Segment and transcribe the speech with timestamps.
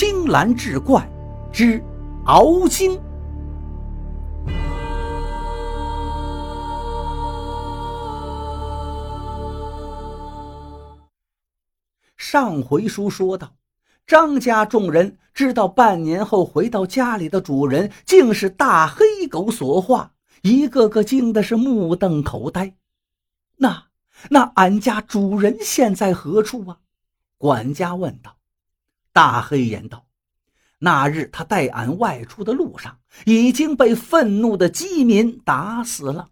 [0.00, 1.06] 青蓝志怪
[1.52, 1.78] 之
[2.24, 2.98] 敖精。
[12.16, 13.52] 上回书说到，
[14.06, 22.74] 张家众人知道半年后回到家里的主人竟是大黑狗所化，一个个惊的是目瞪口呆。
[23.58, 23.88] 那
[24.30, 26.78] 那俺家主人现在何处啊？
[27.36, 28.39] 管家问道。
[29.12, 30.06] 大黑言道
[30.78, 36.28] ：“那日他带俺外出的路上，已经被愤怒的饥民打死了。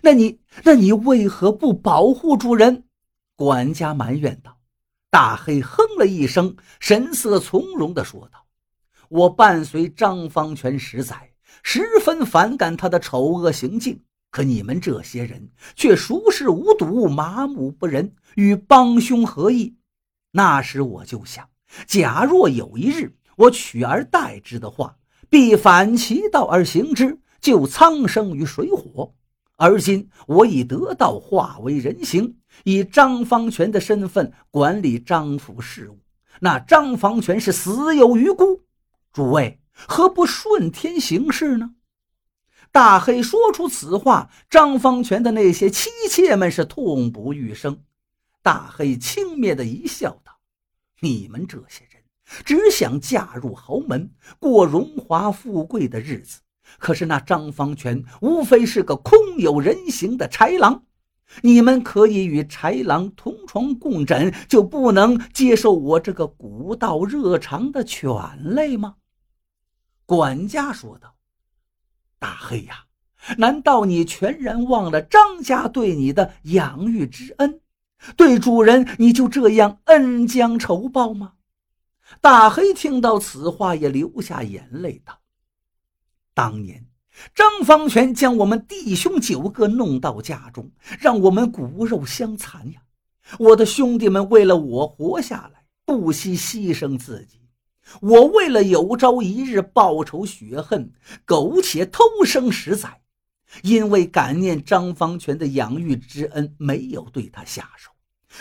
[0.00, 2.84] 那你那你为何不保护主人？”
[3.36, 4.58] 管家埋怨道。
[5.10, 8.46] 大黑哼了一声，神色从容地说道
[9.10, 14.02] ：“我伴随张方全十载，十分反感他的丑恶行径。
[14.30, 19.76] 可你们这些人却熟视无睹，麻木不仁，与帮凶合意。
[20.30, 21.46] 那时我就想，
[21.86, 24.96] 假若有一日我取而代之的话，
[25.28, 29.14] 必反其道而行之，救苍生于水火。
[29.56, 35.98] 而今我已得道，化为人形。”以张方权的身份管理张府事务，
[36.40, 38.60] 那张方权是死有余辜。
[39.10, 41.70] 诸位何不顺天行事呢？
[42.70, 47.82] 大黑说出此话，张方权的那些妻妾们是痛不欲生。
[48.42, 50.21] 大黑轻蔑的一笑
[51.02, 52.02] ，：“你们这些人
[52.44, 56.40] 只想嫁入豪门，过荣华富贵的日子。
[56.78, 60.84] 可是那张方权无非是个空有人形的豺狼。”
[61.40, 68.10] 你们可以与豺狼同床共枕，就不能接受我这个古道热肠的犬
[68.44, 68.96] 类吗？
[70.04, 71.14] 管家说道
[72.20, 72.84] ：“大黑呀，
[73.38, 77.61] 难道你全然忘了张家对你的养育之恩？
[78.16, 81.34] 对主人你就这样恩将仇报吗？”
[82.20, 85.20] 大黑听到此话，也流下眼泪道
[86.34, 86.86] ：“当年。”
[87.34, 92.80] 张方全将我们弟兄九个弄到家中，让我们骨肉相残呀！
[93.38, 97.38] 我的兄弟们为了我活下来，不惜牺牲自己。
[98.00, 100.90] 我为了有朝一日报仇雪恨，
[101.26, 103.02] 苟且偷生十载。
[103.62, 107.91] 因为感念张方全的养育之恩，没有对他下手。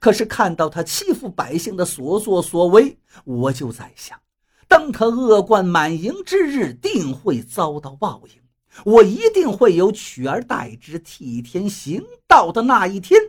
[0.00, 4.20] 可是看到他欺负百姓的所作所为，我就在想，
[4.66, 8.42] 当他恶贯满盈之日，定会遭到报应。
[8.84, 13.20] 我一定会有取而代之、替天行道的那一天。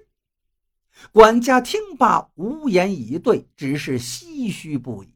[1.12, 5.10] 管家听罢，无言以对，只是唏嘘不已。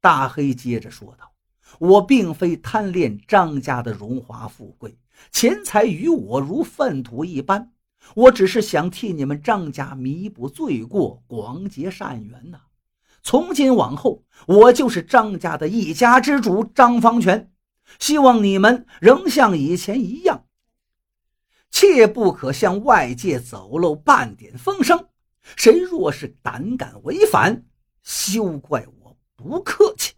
[0.00, 1.32] 大黑接着说道
[1.78, 4.98] ：“我并非贪恋张家的荣华富贵，
[5.30, 7.70] 钱财与我如粪土一般。
[8.14, 12.60] 我只是想替你们张家弥补罪过，广结善缘呐。
[13.22, 17.50] 从今往后，我就是张家的一家之主，张方全。”
[17.98, 20.44] 希望你们仍像以前一样，
[21.72, 25.08] 切不可向外界走漏半点风声。
[25.56, 27.64] 谁若是胆敢违反，
[28.04, 30.14] 休怪我不客气。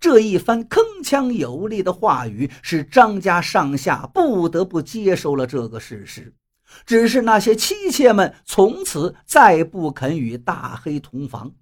[0.00, 6.34] 这一番铿锵有力的话语，使张家上下不得不接受了这个事实。
[6.84, 11.52] 只是那些妻妾们从此再不肯与大黑同房。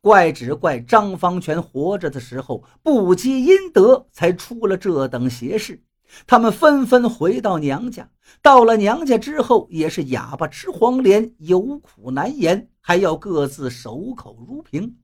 [0.00, 5.82] 怪只怪张方全活着的时候不积阴德，才出了这等邪事。
[6.26, 8.08] 他们纷纷回到娘家，
[8.42, 14.96] 到了娘家之后，也是哑巴吃黄连，有苦难言，还要各自守口如瓶。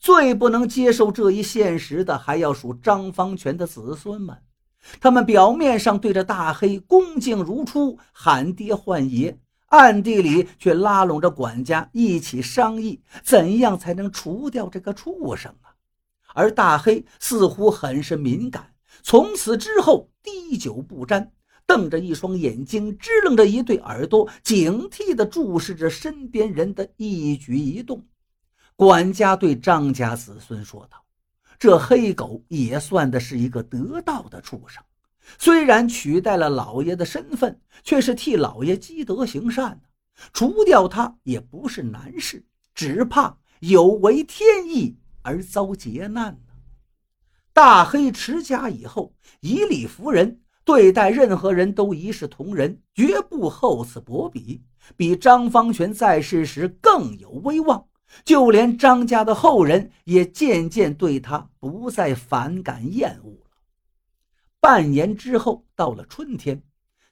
[0.00, 4.36] 最不能接受这一现实的，还要数张方全的子孙们。
[5.00, 9.38] 他们表面上对着大黑恭敬如初，喊爹唤爷。
[9.68, 15.72] 暗地里却拉拢着管家一起商议，怎样才能除掉这个畜生啊？
[16.34, 21.32] 而大黑似乎很是敏感，从此之后滴酒不沾，
[21.66, 28.04] 瞪着一双眼睛，支棱着一对耳朵，警惕地注视着身边人的一举一动。
[28.76, 31.01] 管家对张家子孙说道
[31.62, 34.82] ：“这黑狗也算的是一个得道的畜生。”
[35.38, 39.80] 虽然取代了老爷的身份，却是替老爷积德行善
[40.32, 42.44] 除掉他也不是难事，
[42.74, 46.54] 只怕有违天意而遭劫难呢。
[47.52, 54.64] 大黑持家以后，以理服人，对待任何人都一视同仁，绝不厚此薄彼，
[54.96, 57.86] 比张方权在世时更有威望。
[58.24, 63.50] 就连张家的后人也渐渐对他不再反感厌恶了。
[64.60, 66.62] 半年之后，到了春天，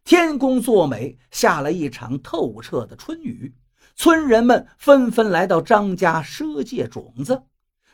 [0.05, 3.55] 天公作美，下了一场透彻的春雨。
[3.97, 7.43] 村人们纷纷来到张家赊借种子。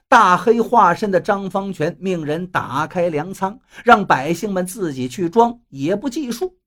[0.09, 6.59] 大黑化身的张方全命人打开粮仓，让百姓们自己去装，也不计数。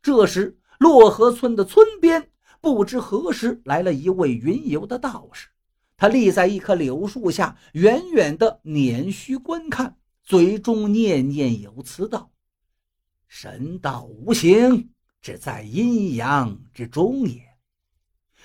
[0.00, 2.30] 这时，洛河村的村边
[2.60, 5.48] 不知何时来了一位云游的道士，
[6.04, 12.30] 他立在一棵柳树下，远远的捻须观看，嘴中念念有词道
[13.26, 14.90] ：“神道无形，
[15.22, 17.40] 只在阴阳之中也。”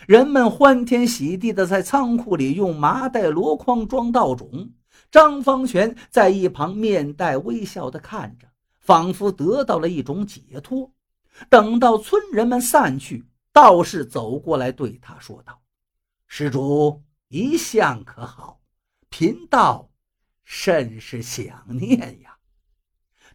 [0.07, 4.71] 人们欢天喜地的在仓库里用麻袋箩筐装稻种，
[5.11, 8.47] 张方全在一旁面带微笑的看着，
[8.79, 10.89] 仿佛得到了一种解脱。
[11.49, 15.59] 等到村人们散去，道士走过来对他说道
[16.25, 18.59] ：“施主一向可好？
[19.09, 19.89] 贫道
[20.43, 22.37] 甚是想念呀。”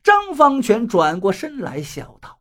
[0.05, 2.41] 张方全转过身来笑道：“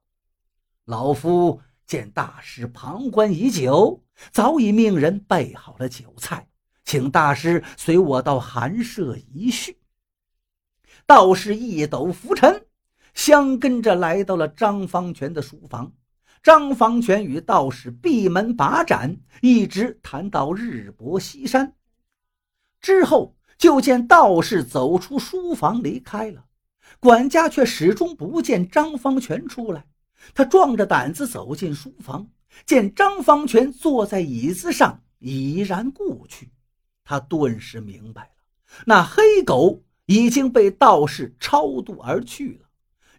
[0.85, 6.47] 老夫。”见大师旁观已久，早已命人备好了酒菜，
[6.85, 9.77] 请大师随我到寒舍一叙。
[11.05, 12.65] 道士一抖拂尘，
[13.13, 15.91] 相跟着来到了张方全的书房。
[16.43, 21.73] 张方全与道士闭门把盏，一直谈到日薄西山。
[22.81, 26.43] 之后，就见道士走出书房离开了，
[26.99, 29.85] 管家却始终不见张方全出来。
[30.35, 32.27] 他壮着胆子走进书房，
[32.65, 36.51] 见张方全坐在椅子上，已然故去。
[37.05, 42.67] 他顿时明白了，那黑狗已经被道士超度而去了。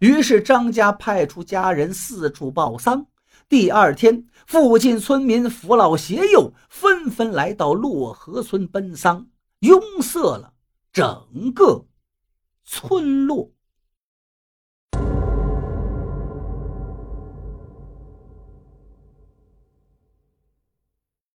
[0.01, 3.07] 于是张家派出家人四处报丧。
[3.49, 9.27] 第二天，附近村民扶老携幼，纷纷来到洛河村奔丧，
[9.61, 10.55] 拥塞了
[10.93, 11.87] 整个
[12.65, 13.53] 村落。